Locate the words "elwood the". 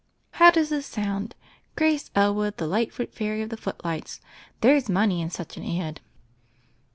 2.15-2.65